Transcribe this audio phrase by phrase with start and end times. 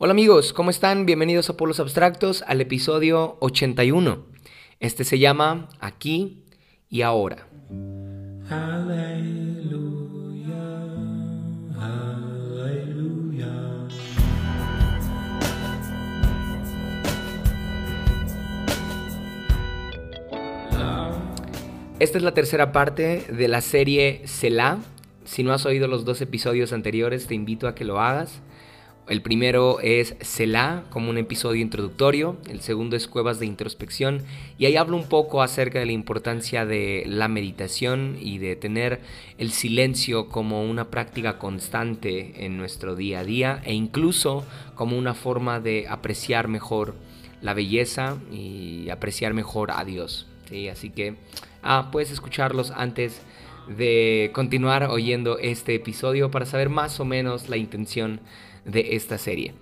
[0.00, 1.06] Hola amigos, ¿cómo están?
[1.06, 4.26] Bienvenidos a Polos Abstractos al episodio 81.
[4.78, 6.44] Este se llama Aquí
[6.88, 7.48] y Ahora.
[21.98, 24.78] Esta es la tercera parte de la serie Selah.
[25.24, 28.40] Si no has oído los dos episodios anteriores, te invito a que lo hagas.
[29.08, 32.36] El primero es Selah, como un episodio introductorio.
[32.46, 34.22] El segundo es Cuevas de Introspección.
[34.58, 39.00] Y ahí hablo un poco acerca de la importancia de la meditación y de tener
[39.38, 45.14] el silencio como una práctica constante en nuestro día a día e incluso como una
[45.14, 46.94] forma de apreciar mejor
[47.40, 50.26] la belleza y apreciar mejor a Dios.
[50.50, 50.68] ¿sí?
[50.68, 51.14] Así que
[51.62, 53.22] ah, puedes escucharlos antes
[54.32, 58.20] continuar oyendo este episodio para saber más o menos la intención
[58.64, 59.54] de esta serie.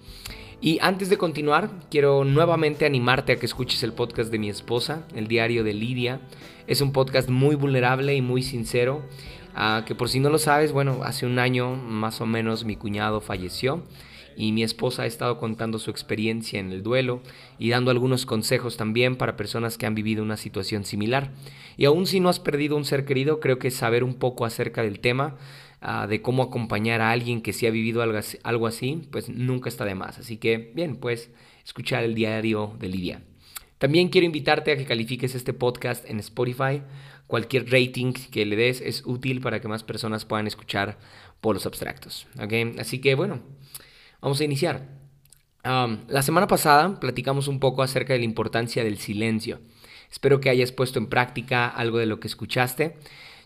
[0.61, 5.07] Y antes de continuar, quiero nuevamente animarte a que escuches el podcast de mi esposa,
[5.15, 6.21] El Diario de Lidia.
[6.67, 9.03] Es un podcast muy vulnerable y muy sincero,
[9.55, 12.77] ah, que por si no lo sabes, bueno, hace un año más o menos mi
[12.77, 13.83] cuñado falleció
[14.37, 17.23] y mi esposa ha estado contando su experiencia en el duelo
[17.59, 21.33] y dando algunos consejos también para personas que han vivido una situación similar.
[21.77, 24.83] Y aún si no has perdido un ser querido, creo que saber un poco acerca
[24.83, 25.37] del tema
[25.89, 29.85] Ah, de cómo acompañar a alguien que sí ha vivido algo así, pues nunca está
[29.85, 30.19] de más.
[30.19, 31.31] Así que, bien, pues
[31.65, 33.23] escuchar el diario de Lidia.
[33.79, 36.83] También quiero invitarte a que califiques este podcast en Spotify.
[37.27, 40.99] Cualquier rating que le des es útil para que más personas puedan escuchar
[41.41, 42.27] por los abstractos.
[42.79, 43.41] Así que bueno,
[44.27, 44.89] vamos a iniciar.
[45.63, 49.61] la semana pasada platicamos un poco acerca de la importancia del silencio.
[50.11, 52.97] Espero que hayas puesto en práctica algo de lo que escuchaste.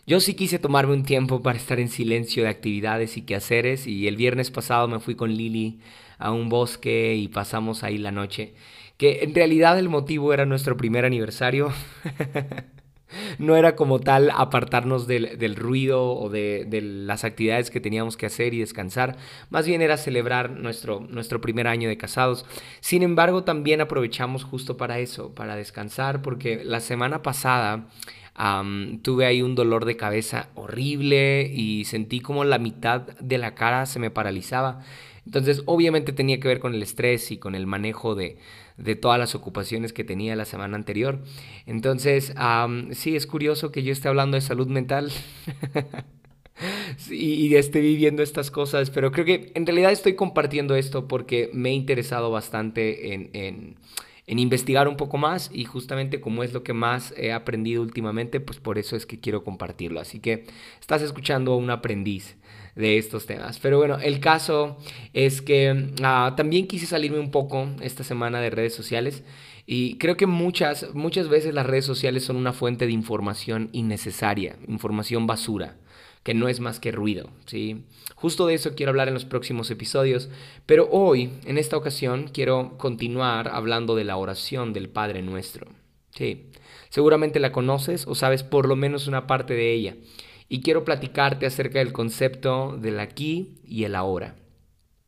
[0.07, 4.07] Yo sí quise tomarme un tiempo para estar en silencio de actividades y quehaceres y
[4.07, 5.81] el viernes pasado me fui con Lili
[6.17, 8.55] a un bosque y pasamos ahí la noche,
[8.97, 11.71] que en realidad el motivo era nuestro primer aniversario.
[13.37, 18.53] no era como tal apartarnos del, ruido o de, las actividades que teníamos que hacer
[18.53, 19.17] y descansar,
[19.49, 22.45] más bien era celebrar nuestro, nuestro primer año de casados.
[22.79, 27.87] Sin embargo, también aprovechamos justo para eso, para descansar, porque la semana pasada
[29.01, 33.85] tuve ahí un dolor de cabeza horrible y sentí como la mitad de la cara
[33.85, 34.83] se me paralizaba.
[35.25, 38.37] Entonces, obviamente tenía que ver con el estrés y con el manejo de,
[38.95, 41.19] todas las ocupaciones que tenía la semana anterior.
[41.65, 42.33] Entonces,
[42.91, 45.11] sí, es curioso que yo esté hablando de salud mental.
[47.09, 51.69] y esté viviendo estas cosas, pero creo que en realidad estoy compartiendo esto porque me
[51.69, 53.77] he interesado bastante en
[54.31, 58.39] en investigar un poco más y justamente como es lo que más he aprendido últimamente,
[58.39, 59.99] pues por eso es que quiero compartirlo.
[59.99, 60.45] Así que
[60.79, 62.37] estás escuchando a un aprendiz
[62.75, 63.59] de estos temas.
[63.59, 64.77] Pero bueno, el caso
[65.13, 69.23] es que ah, también quise salirme un poco esta semana de redes sociales
[69.65, 74.57] y creo que muchas, muchas veces las redes sociales son una fuente de información innecesaria,
[74.67, 75.77] información basura
[76.23, 77.83] que no es más que ruido, ¿sí?
[78.15, 80.29] Justo de eso quiero hablar en los próximos episodios,
[80.65, 85.67] pero hoy, en esta ocasión, quiero continuar hablando de la oración del Padre Nuestro.
[86.11, 86.49] Sí,
[86.89, 89.95] seguramente la conoces o sabes por lo menos una parte de ella,
[90.53, 94.35] y quiero platicarte acerca del concepto del aquí y el ahora.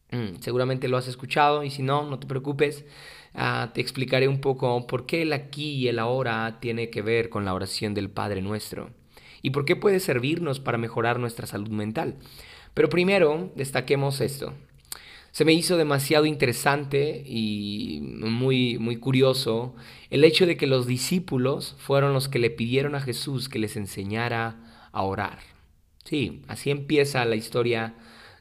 [0.10, 2.86] Mm, seguramente lo has escuchado y si no, no te preocupes.
[3.34, 7.28] Ah, te explicaré un poco por qué el aquí y el ahora tiene que ver
[7.28, 8.92] con la oración del Padre Nuestro
[9.42, 12.16] y por qué puede servirnos para mejorar nuestra salud mental.
[12.74, 14.54] Pero primero, destaquemos esto.
[15.32, 19.76] Se me hizo demasiado interesante y muy, muy curioso
[20.10, 23.76] el hecho de que los discípulos fueron los que le pidieron a Jesús que les
[23.76, 24.63] enseñara
[24.94, 25.40] a orar.
[26.06, 27.96] Sí, así empieza la historia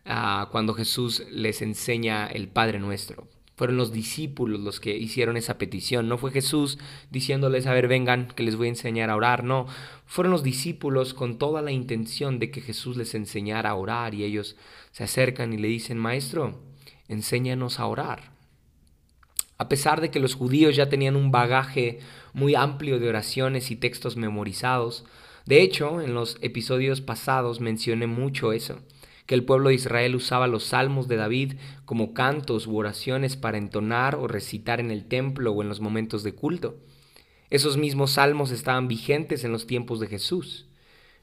[0.04, 3.26] ah, cuando Jesús les enseña el Padre Nuestro.
[3.56, 6.08] Fueron los discípulos los que hicieron esa petición.
[6.08, 6.78] No fue Jesús
[7.10, 9.44] diciéndoles, a ver, vengan, que les voy a enseñar a orar.
[9.44, 9.66] No,
[10.06, 14.24] fueron los discípulos con toda la intención de que Jesús les enseñara a orar y
[14.24, 14.56] ellos
[14.90, 16.60] se acercan y le dicen, Maestro,
[17.08, 18.32] enséñanos a orar.
[19.58, 22.00] A pesar de que los judíos ya tenían un bagaje
[22.32, 25.04] muy amplio de oraciones y textos memorizados,
[25.46, 28.80] de hecho, en los episodios pasados mencioné mucho eso
[29.26, 31.54] que el pueblo de Israel usaba los salmos de David
[31.84, 36.22] como cantos u oraciones para entonar o recitar en el templo o en los momentos
[36.22, 36.76] de culto.
[37.50, 40.66] Esos mismos salmos estaban vigentes en los tiempos de Jesús.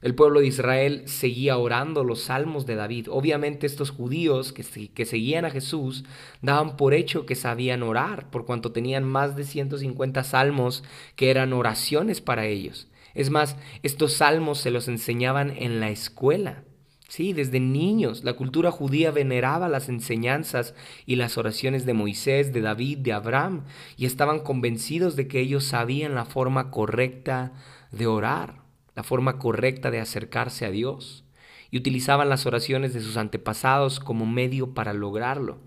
[0.02, 3.08] El pueblo de Israel seguía orando los salmos de David.
[3.10, 4.64] Obviamente estos judíos que,
[4.94, 6.06] que, seguían a Jesús
[6.42, 10.86] daban por hecho que sabían orar, por cuanto tenían más de 150 salmos
[11.18, 12.88] que eran oraciones para ellos.
[13.14, 16.64] Es más, estos salmos se los enseñaban en la escuela.
[17.10, 20.76] Sí, desde niños la cultura judía veneraba las enseñanzas
[21.08, 23.66] y las oraciones de Moisés, de David, de Abraham,
[23.98, 27.54] y estaban convencidos de que ellos sabían la forma correcta
[27.92, 28.62] de orar,
[28.96, 31.26] la forma correcta de acercarse a Dios,
[31.72, 35.62] y utilizaban las oraciones de sus antepasados como medio para lograrlo.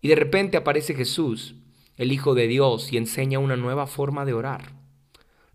[0.00, 1.54] Y de repente aparece Jesús,
[1.96, 4.85] el Hijo de Dios, y enseña una nueva forma de orar.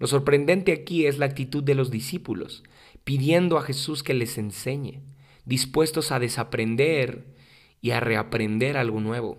[0.02, 2.64] Lo sorprendente aquí es la actitud de los discípulos
[3.04, 5.04] pidiendo a Jesús que les enseñe,
[5.46, 7.28] dispuestos a desaprender
[7.82, 9.38] y a reaprender algo nuevo.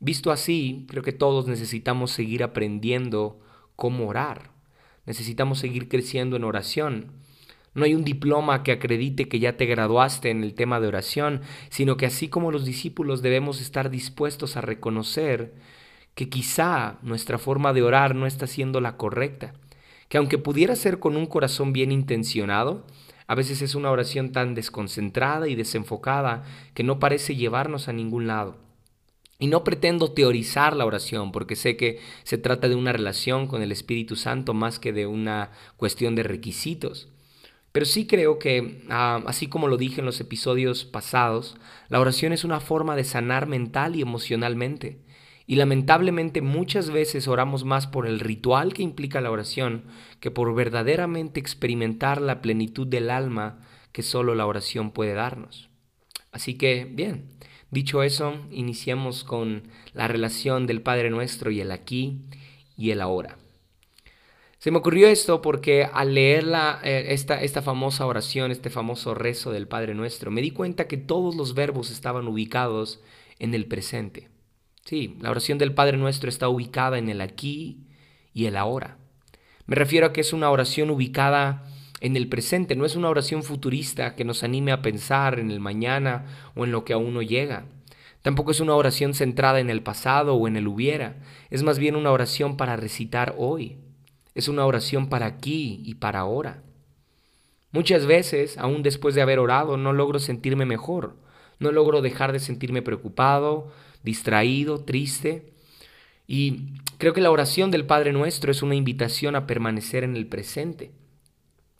[0.00, 3.40] Visto así, creo que todos necesitamos seguir aprendiendo
[3.76, 4.52] cómo orar.
[5.04, 7.12] Necesitamos seguir creciendo en oración.
[7.74, 11.42] No hay un diploma que acredite que ya te graduaste en el tema de oración,
[11.68, 15.52] sino que así como los discípulos debemos estar dispuestos a reconocer
[16.14, 19.52] que quizá nuestra forma de orar no está siendo la correcta
[20.12, 22.84] que aunque pudiera ser con un corazón bien intencionado,
[23.26, 26.44] a veces es una oración tan desconcentrada y desenfocada
[26.74, 28.58] que no parece llevarnos a ningún lado.
[29.38, 33.62] Y no pretendo teorizar la oración, porque sé que se trata de una relación con
[33.62, 37.08] el Espíritu Santo más que de una cuestión de requisitos.
[37.72, 41.56] Pero sí creo que, ah, así como lo dije en los episodios pasados,
[41.88, 44.98] la oración es una forma de sanar mental y emocionalmente.
[45.46, 49.84] Y lamentablemente muchas veces oramos más por el ritual que implica la oración
[50.20, 53.60] que por verdaderamente experimentar la plenitud del alma
[53.92, 55.68] que solo la oración puede darnos.
[56.30, 57.28] Así que, bien,
[57.70, 62.20] dicho eso, iniciemos con la relación del Padre Nuestro y el aquí
[62.76, 63.36] y el ahora.
[64.58, 66.46] Se me ocurrió esto porque al leer
[66.84, 70.96] eh, esta, esta famosa oración, este famoso rezo del Padre Nuestro, me di cuenta que
[70.96, 73.02] todos los verbos estaban ubicados
[73.40, 74.31] en el presente.
[74.84, 77.86] Sí, la oración del Padre Nuestro está ubicada en el aquí
[78.34, 78.98] y el ahora.
[79.66, 81.64] Me refiero a que es una oración ubicada
[82.00, 85.60] en el presente, no es una oración futurista que nos anime a pensar en el
[85.60, 87.66] mañana o en lo que aún no llega.
[88.22, 91.16] Tampoco es una oración centrada en el pasado o en el hubiera,
[91.50, 93.78] es más bien una oración para recitar hoy.
[94.34, 96.62] Es una oración para aquí y para ahora.
[97.70, 101.16] Muchas veces, aún después de haber orado, no logro sentirme mejor,
[101.60, 103.72] no logro dejar de sentirme preocupado,
[104.02, 105.52] distraído, triste.
[106.26, 110.26] Y creo que la oración del Padre Nuestro es una invitación a permanecer en el
[110.26, 110.92] presente.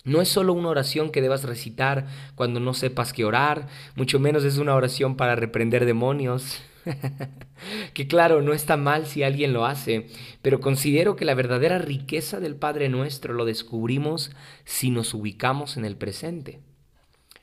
[0.05, 4.43] No es solo una oración que debas recitar cuando no sepas qué orar, mucho menos
[4.45, 6.61] es una oración para reprender demonios.
[7.95, 10.09] que claro, no está mal si alguien lo hace,
[10.43, 14.33] pero considero que la verdadera riqueza del Padre Nuestro lo descubrimos
[14.65, 16.61] si nos ubicamos en el presente.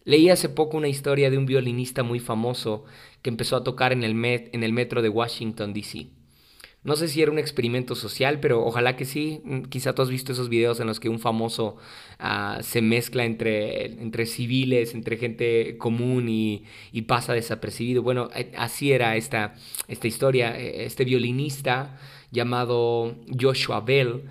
[0.10, 2.84] Leí hace poco una historia de un violinista muy famoso
[3.22, 6.08] que empezó a tocar en el, en el metro de Washington, D.C.
[6.84, 9.42] No sé si era un experimento social, pero ojalá que sí.
[9.44, 11.78] Mm, quizá tú has visto esos videos en los que un famoso
[12.18, 18.02] ah, se mezcla entre, entre civiles, entre gente común y, y, pasa desapercibido.
[18.02, 19.54] Bueno, eh, así era esta,
[19.88, 20.60] esta historia.
[20.60, 22.00] E, este violinista
[22.32, 24.24] llamado Joshua Bell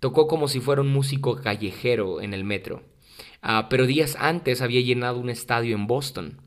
[0.00, 2.95] tocó como si fuera un músico callejero en el metro.
[3.42, 6.40] Ah, pero días antes había llenado un estadio en Boston.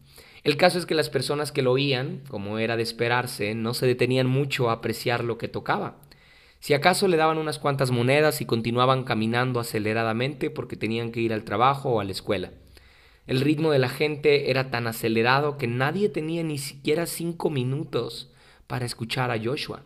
[0.44, 3.86] El caso es que las personas que lo oían, como era de esperarse, no se
[3.86, 5.97] detenían mucho a apreciar lo que tocaba.
[6.59, 11.33] Si acaso le daban unas cuantas monedas y continuaban caminando aceleradamente porque tenían que ir
[11.33, 12.51] al trabajo o a la escuela.
[13.27, 18.31] El ritmo de la gente era tan acelerado que nadie tenía ni siquiera cinco minutos
[18.68, 19.83] para escuchar a Joshua.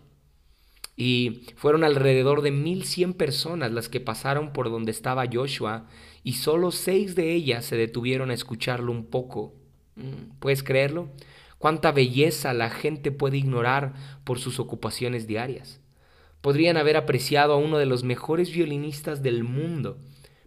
[0.95, 5.87] Y fueron alrededor de 1100 personas las que pasaron por donde estaba Joshua
[6.23, 9.53] y solo seis de ellas se detuvieron a escucharlo un poco.
[9.95, 11.09] Mm, ¿Puedes creerlo?
[11.57, 15.79] ¿Cuánta belleza la gente puede ignorar por sus ocupaciones diarias?
[16.41, 19.97] Podrían haber apreciado a uno de los mejores violinistas del mundo,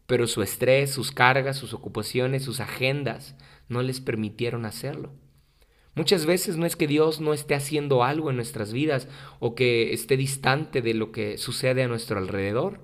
[0.06, 3.34] pero su estrés, sus cargas, sus ocupaciones, sus agendas
[3.68, 5.12] no les permitieron hacerlo.
[5.94, 9.94] Muchas veces no es que Dios no esté haciendo algo en nuestras vidas o que
[9.94, 12.80] esté distante de lo que sucede a nuestro alrededor.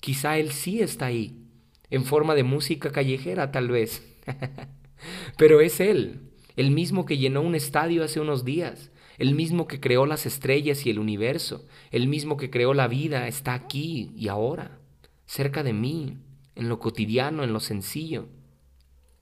[0.00, 1.49] Quizá Él sí está ahí,
[1.90, 4.06] en forma de música callejera tal vez.
[5.36, 6.20] Pero es Él,
[6.56, 10.86] el mismo que llenó un estadio hace unos días, el mismo que creó las estrellas
[10.86, 14.78] y el universo, el mismo que creó la vida, está aquí y ahora,
[15.26, 16.18] cerca de mí,
[16.54, 18.28] en lo cotidiano, en lo sencillo.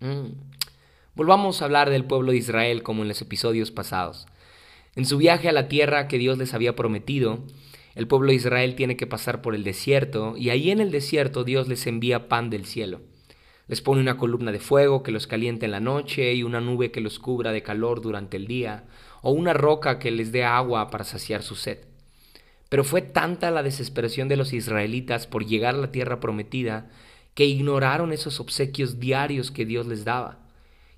[0.00, 0.32] Mm.
[1.14, 4.26] Volvamos a hablar del pueblo de Israel como en los episodios pasados.
[4.94, 7.44] En su viaje a la tierra que Dios les había prometido,
[7.98, 11.42] el pueblo de Israel tiene que pasar por el desierto y ahí en el desierto
[11.42, 13.00] Dios les envía pan del cielo.
[13.66, 16.92] Les pone una columna de fuego que los caliente en la noche y una nube
[16.92, 18.84] que los cubra de calor durante el día,
[19.20, 21.78] o una roca que les dé agua para saciar su sed.
[22.68, 26.92] Pero fue tanta la desesperación de los israelitas por llegar a la tierra prometida
[27.34, 30.38] que ignoraron esos obsequios diarios que Dios les daba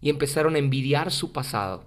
[0.02, 1.82] y empezaron a envidiar su pasado.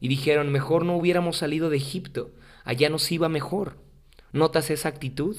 [0.00, 2.32] Y dijeron, mejor no hubiéramos salido de Egipto,
[2.64, 3.86] allá nos iba mejor.
[4.32, 5.36] ¿Notas esa actitud?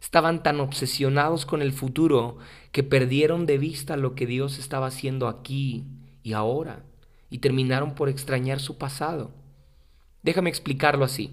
[0.00, 2.38] Estaban tan obsesionados con el futuro
[2.72, 5.86] que perdieron de vista lo que Dios estaba haciendo aquí
[6.22, 6.84] y ahora
[7.30, 9.32] y terminaron por extrañar su pasado.
[10.22, 11.30] Déjame explicarlo así.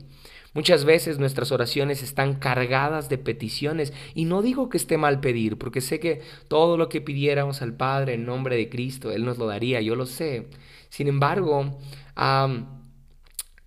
[0.54, 5.58] Muchas veces nuestras oraciones están cargadas de peticiones y no digo que esté mal pedir,
[5.58, 9.40] porque sé que todo lo que pidiéramos al Padre en nombre de Cristo, Él nos
[9.40, 10.48] lo daría, yo lo sé.
[10.90, 11.80] Sin embargo,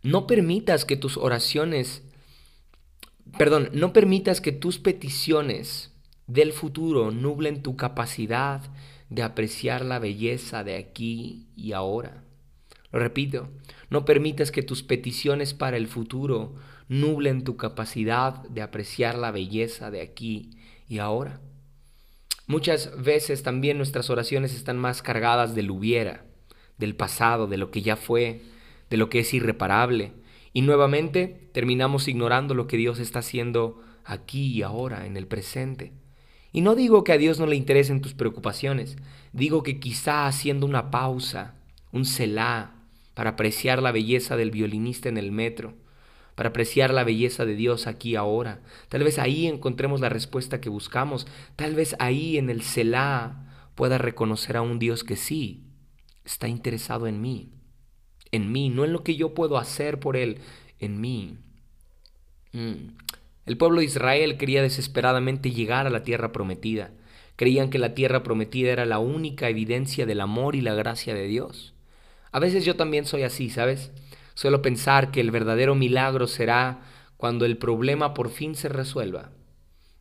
[0.03, 2.05] no permitas que tus oraciones,
[3.39, 5.93] perdón, no permitas que tus peticiones
[6.27, 8.63] del futuro nublen tu capacidad
[9.11, 12.25] de apreciar la belleza de aquí y ahora.
[12.93, 13.49] Lo repito,
[13.91, 16.55] no permitas que tus peticiones para el futuro
[16.89, 20.51] nublen tu capacidad de apreciar la belleza de aquí
[20.89, 21.41] y ahora.
[22.47, 26.25] Muchas veces también nuestras oraciones están más cargadas del hubiera,
[26.79, 28.43] del pasado, de lo que ya fue,
[28.89, 30.13] de lo que es irreparable.
[30.57, 35.93] Y nuevamente terminamos ignorando lo que Dios está haciendo aquí y ahora, en el presente.
[36.51, 38.97] Y no digo que a Dios no le interesen tus preocupaciones,
[39.35, 41.57] digo que quizá haciendo una pausa,
[41.93, 42.73] un celá,
[43.13, 45.75] para apreciar la belleza del violinista en el metro,
[46.35, 48.63] para apreciar la belleza de Dios aquí ahora.
[48.89, 51.27] Tal vez ahí encontremos la respuesta que buscamos.
[51.57, 53.45] Tal vez ahí en el Selah
[53.75, 55.67] pueda reconocer a un Dios que sí
[56.25, 57.56] está interesado en mí.
[58.33, 60.39] En mí, no en lo que yo puedo hacer por Él,
[60.81, 61.39] en mí.
[62.53, 62.97] Mm.
[63.47, 66.91] El pueblo de Israel quería desesperadamente llegar a la tierra prometida.
[67.37, 71.27] Creían que la tierra prometida era la única evidencia del amor y la gracia de
[71.27, 71.75] Dios.
[72.33, 73.93] A veces yo también soy así, ¿sabes?
[74.35, 76.81] Suelo pensar que el verdadero milagro será
[77.17, 79.31] cuando el problema por fin se resuelva,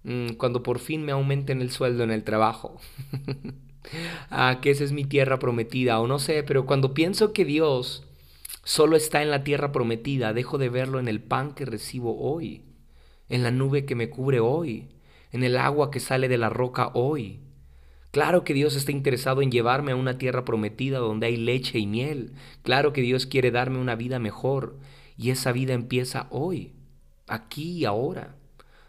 [0.03, 2.79] mm, cuando por fin me aumenten el sueldo en el trabajo.
[4.29, 8.03] ah, que esa es mi tierra prometida, o no sé, pero cuando pienso que Dios
[8.65, 12.65] solo está en la tierra prometida, dejo de verlo en el pan que recibo hoy,
[13.29, 14.89] en la nube que me cubre hoy,
[15.31, 17.39] en el agua que sale de la roca hoy,
[18.15, 21.85] Claro que Dios está interesado en llevarme a una tierra prometida donde hay leche y
[21.85, 22.31] miel.
[22.63, 24.79] Claro que Dios quiere darme una vida mejor.
[25.17, 26.71] Y esa vida empieza hoy,
[27.27, 28.37] aquí y ahora.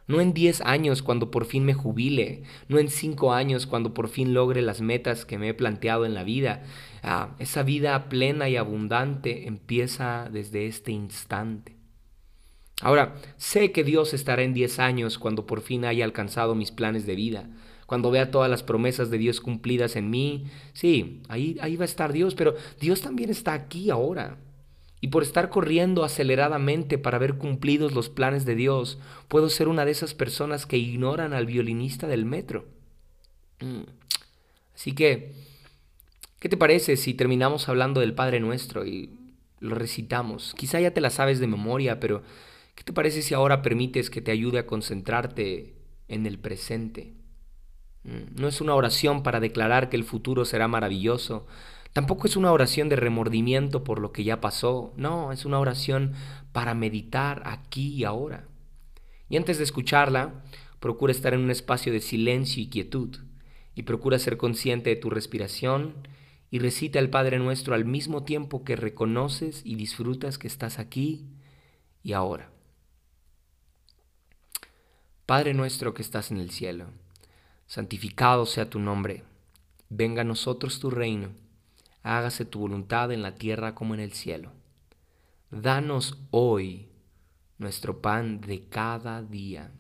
[0.06, 4.08] No en diez años cuando por fin me jubile, no en cinco años cuando por
[4.08, 6.62] fin logre las metas que me he planteado en la vida.
[7.02, 11.76] Ah, esa vida plena y abundante empieza desde este instante.
[12.82, 17.06] Ahora, sé que Dios estará en diez años cuando por fin haya alcanzado mis planes
[17.06, 17.48] de vida
[17.86, 21.86] cuando vea todas las promesas de Dios cumplidas en mí, sí, ahí, ahí va a
[21.86, 24.38] estar Dios, pero Dios también está aquí ahora.
[25.06, 28.98] Y por estar corriendo aceleradamente para ver cumplidos los planes de Dios,
[29.28, 32.64] puedo ser una de esas personas que ignoran al violinista del metro.
[33.60, 33.82] Mm.
[34.74, 35.32] Así que,
[36.40, 39.16] ¿qué te parece si terminamos hablando del Padre Nuestro y
[39.60, 40.54] lo recitamos?
[40.56, 42.24] Quizá ya te la sabes de memoria, pero
[42.74, 45.76] ¿qué te parece si ahora permites que te ayude a concentrarte
[46.08, 47.12] en el presente?
[48.02, 51.46] Mm, no es una oración para declarar que el futuro será maravilloso.
[51.96, 54.92] Tampoco es una oración de remordimiento por lo que ya pasó.
[54.98, 56.12] No, es una oración
[56.52, 58.46] para meditar aquí y ahora.
[59.30, 60.44] Y antes de escucharla,
[60.78, 63.16] procura estar en un espacio de silencio y quietud.
[63.74, 65.94] Y procura ser consciente de tu respiración
[66.50, 71.24] y recita el Padre Nuestro al mismo tiempo que reconoces y disfrutas que estás aquí
[72.02, 72.50] y ahora.
[75.24, 76.88] Padre nuestro que estás en el cielo
[77.66, 79.24] santificado sea tu nombre,
[79.88, 81.30] venga a nosotros tu reino,
[82.06, 84.52] hágase tu voluntad en la tierra como en el cielo.
[85.50, 86.88] Danos hoy
[87.58, 89.72] nuestro pan de cada día.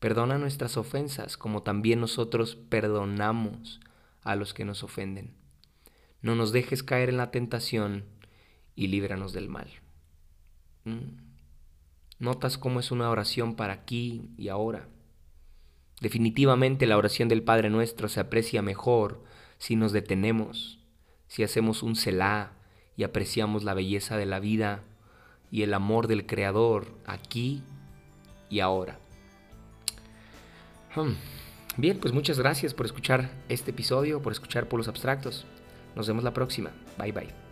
[0.00, 3.80] Perdona nuestras ofensas como también nosotros perdonamos
[4.22, 5.34] a los que nos ofenden.
[6.22, 8.04] No nos dejes caer en la tentación
[8.74, 9.68] y líbranos del mal.
[10.84, 11.28] Mm.
[12.20, 14.88] ¿Notas cómo es una oración para aquí y ahora?
[16.00, 19.22] Definitivamente la oración del Padre Nuestro se aprecia mejor
[19.58, 20.77] si nos detenemos,
[21.28, 22.52] si hacemos un Selah
[22.96, 24.82] y apreciamos la belleza de la vida
[25.50, 27.62] y el amor del Creador aquí
[28.50, 28.98] y ahora.
[30.94, 31.12] Hmm.
[31.76, 35.46] Bien, pues muchas gracias por escuchar este episodio, por escuchar por los abstractos.
[35.94, 36.70] Nos vemos la próxima.
[36.98, 37.47] Bye bye.